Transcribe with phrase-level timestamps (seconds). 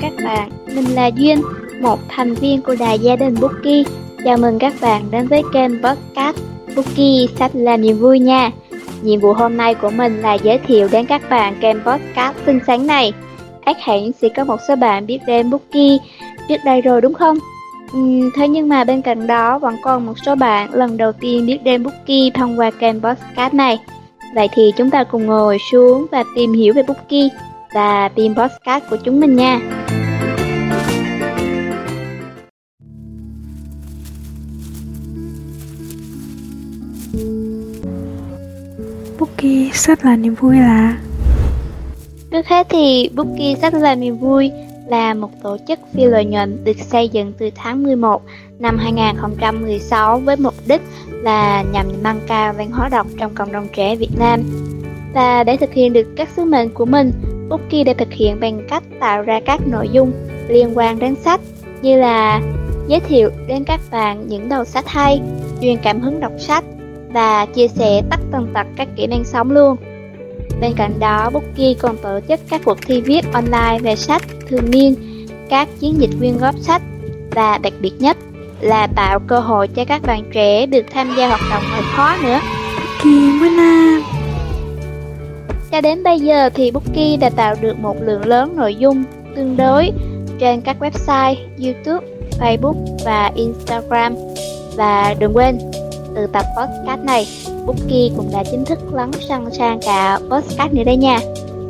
[0.00, 1.42] các bạn, mình là Duyên,
[1.80, 3.82] một thành viên của đài gia đình Bookie.
[4.24, 6.36] Chào mừng các bạn đến với kênh podcast
[6.76, 8.50] Bookie sách là niềm vui nha.
[9.02, 12.58] Nhiệm vụ hôm nay của mình là giới thiệu đến các bạn kênh podcast xinh
[12.66, 13.12] xắn này.
[13.64, 15.98] Ác hẳn sẽ có một số bạn biết đến Bookie
[16.48, 17.38] trước đây rồi đúng không?
[17.96, 21.46] Uhm, thế nhưng mà bên cạnh đó vẫn còn một số bạn lần đầu tiên
[21.46, 23.78] biết đến Bookie thông qua kênh podcast này.
[24.34, 27.28] Vậy thì chúng ta cùng ngồi xuống và tìm hiểu về Bookie
[27.74, 29.79] và team podcast của chúng mình nha.
[39.20, 40.98] Bookie rất là niềm vui là
[42.30, 44.50] Trước hết thì Bookie rất là niềm vui
[44.86, 48.22] là một tổ chức phi lợi nhuận được xây dựng từ tháng 11
[48.58, 50.80] năm 2016 với mục đích
[51.10, 54.40] là nhằm nâng cao văn hóa đọc trong cộng đồng trẻ Việt Nam.
[55.14, 57.12] Và để thực hiện được các sứ mệnh của mình,
[57.48, 60.12] Bookie đã thực hiện bằng cách tạo ra các nội dung
[60.48, 61.40] liên quan đến sách
[61.82, 62.40] như là
[62.88, 65.20] giới thiệu đến các bạn những đầu sách hay,
[65.60, 66.64] truyền cảm hứng đọc sách
[67.12, 69.76] và chia sẻ tất tần tật các kỹ năng sống luôn.
[70.60, 74.70] Bên cạnh đó, Bookie còn tổ chức các cuộc thi viết online về sách thường
[74.70, 74.94] niên,
[75.48, 76.82] các chiến dịch quyên góp sách
[77.30, 78.16] và đặc biệt nhất
[78.60, 82.18] là tạo cơ hội cho các bạn trẻ được tham gia hoạt động ngoại khóa
[82.22, 82.40] nữa.
[83.02, 84.02] Kỳ quá Nam
[85.70, 89.04] Cho đến bây giờ thì Bookie đã tạo được một lượng lớn nội dung
[89.36, 89.90] tương đối
[90.38, 92.06] trên các website, YouTube,
[92.40, 94.14] Facebook và Instagram.
[94.76, 95.58] Và đừng quên,
[96.14, 97.26] từ tập podcast này,
[97.66, 101.18] Bookie cũng đã chính thức lấn sân sang cả podcast nữa đây nha.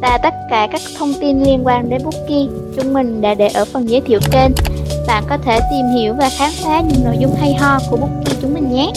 [0.00, 3.64] Và tất cả các thông tin liên quan đến Bookie chúng mình đã để ở
[3.64, 4.50] phần giới thiệu kênh.
[5.06, 8.34] Bạn có thể tìm hiểu và khám phá những nội dung hay ho của Bookie
[8.42, 8.92] chúng mình nhé.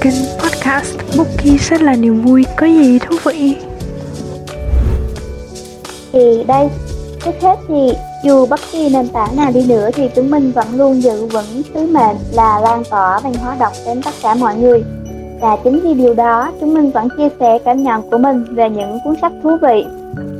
[0.00, 3.65] Kênh podcast Bookie rất là niềm vui Có gì thú vị
[6.16, 6.68] thì đây,
[7.24, 7.92] trước hết thì
[8.24, 11.62] dù bất kỳ nền tảng nào đi nữa thì chúng mình vẫn luôn giữ vững
[11.74, 14.84] sứ mệnh là lan tỏa văn hóa đọc đến tất cả mọi người.
[15.40, 18.70] Và chính vì điều đó, chúng mình vẫn chia sẻ cảm nhận của mình về
[18.70, 19.86] những cuốn sách thú vị,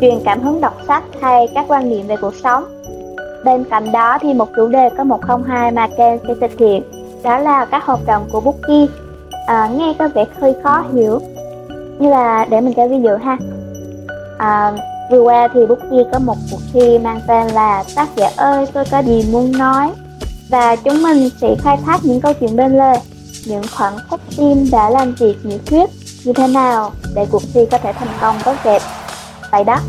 [0.00, 2.64] truyền cảm hứng đọc sách hay các quan niệm về cuộc sống.
[3.44, 6.82] Bên cạnh đó thì một chủ đề có 102 mà kênh sẽ thực hiện,
[7.22, 8.86] đó là các hoạt động của Bookie.
[9.46, 11.18] À, nghe có vẻ hơi khó hiểu,
[11.98, 13.36] như là để mình cho ví dụ ha.
[14.38, 14.72] À,
[15.10, 18.84] Vừa qua thì Bookie có một cuộc thi mang tên là Tác giả ơi tôi
[18.90, 19.90] có gì muốn nói?
[20.48, 23.00] Và chúng mình sẽ khai thác những câu chuyện bên lề
[23.46, 25.90] Những khoảnh khắc tim đã làm việc nhiệt huyết
[26.24, 28.82] như thế nào để cuộc thi có thể thành công tốt đẹp.
[29.52, 29.80] Vậy đó.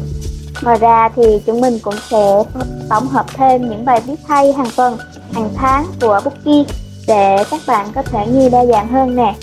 [0.64, 2.44] Ngoài ra thì chúng mình cũng sẽ
[2.90, 4.98] tổng hợp thêm những bài viết hay hàng tuần,
[5.34, 6.64] hàng tháng của Bookie
[7.08, 9.36] để các bạn có thể nghe đa dạng hơn nè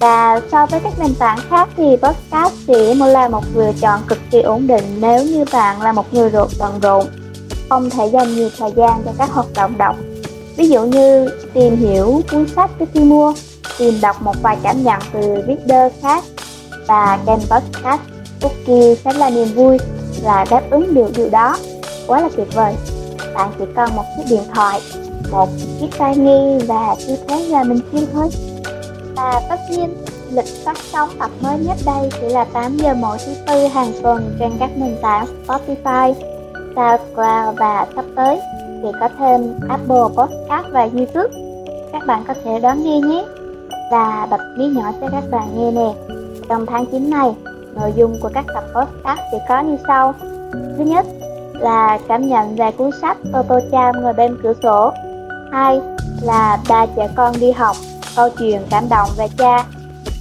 [0.00, 4.18] và so với các nền tảng khác thì podcast sẽ là một lựa chọn cực
[4.30, 7.06] kỳ ổn định nếu như bạn là một người rộn bận rộn,
[7.68, 9.96] không thể dành nhiều thời gian cho các hoạt động đọc.
[10.56, 13.32] Ví dụ như tìm hiểu cuốn sách trước khi mua,
[13.78, 16.24] tìm đọc một vài cảm nhận từ reader khác
[16.86, 18.00] và kênh podcast
[18.40, 19.78] Cookie sẽ là niềm vui
[20.22, 21.56] là đáp ứng được điều đó.
[22.06, 22.74] Quá là tuyệt vời.
[23.34, 24.80] Bạn chỉ cần một chiếc điện thoại,
[25.30, 25.48] một
[25.80, 28.28] chiếc tai nghe và cứ thế là mình chill thôi.
[29.18, 29.94] Và tất nhiên,
[30.30, 33.92] lịch phát sóng tập mới nhất đây chỉ là 8 giờ mỗi thứ tư hàng
[34.02, 36.14] tuần trên các nền tảng Spotify,
[36.54, 38.40] SoundCloud và sắp tới
[38.82, 41.28] thì có thêm Apple Podcast và YouTube.
[41.92, 43.24] Các bạn có thể đón nghe nhé.
[43.90, 45.94] Và bật mí nhỏ cho các bạn nghe nè.
[46.48, 47.34] Trong tháng 9 này,
[47.74, 50.14] nội dung của các tập podcast sẽ có như sau.
[50.52, 51.06] Thứ nhất
[51.54, 54.92] là cảm nhận về cuốn sách Toto Cham ngồi bên cửa sổ.
[55.52, 55.80] Hai
[56.22, 57.76] là ba trẻ con đi học
[58.18, 59.64] câu chuyện cảm động về cha.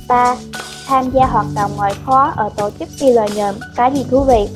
[0.08, 0.36] 3.
[0.88, 4.24] Tham gia hoạt động ngoại khóa ở tổ chức phi lợi nhuận có gì thú
[4.24, 4.48] vị?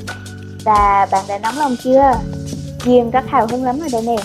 [0.64, 2.12] Và bạn đã nóng lòng chưa?
[2.84, 4.16] Duyên rất hào hứng lắm rồi đây nè.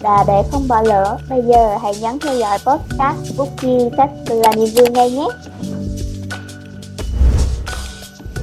[0.00, 4.52] Và để không bỏ lỡ, bây giờ hãy nhấn theo dõi podcast Bookie sách là
[4.56, 5.26] niềm vui ngay nhé.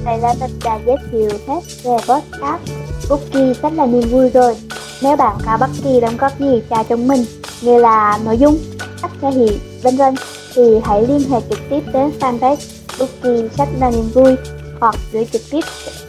[0.04, 2.62] Đây là mình đã giới thiệu hết về podcast
[3.08, 4.56] Bookie sách là niềm vui rồi.
[5.02, 7.24] Nếu bạn có bất kỳ đóng góp gì cho chúng mình
[7.62, 8.58] như là nội dung,
[9.02, 10.14] cách thể hiện vân vân
[10.54, 12.56] thì hãy liên hệ trực tiếp đến fanpage
[12.98, 14.36] Bookie sách là niềm vui
[14.80, 15.60] hoặc gửi trực tiếp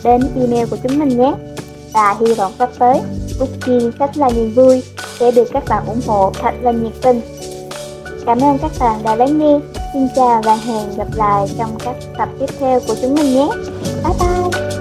[0.03, 1.33] đến email của chúng mình nhé.
[1.93, 3.01] Và hy vọng sắp tới
[3.39, 4.83] Bookie sách là niềm vui
[5.19, 7.21] sẽ được các bạn ủng hộ thật là nhiệt tình.
[8.25, 9.59] Cảm ơn các bạn đã lắng nghe.
[9.93, 13.47] Xin chào và hẹn gặp lại trong các tập tiếp theo của chúng mình nhé.
[14.03, 14.72] Bye bye!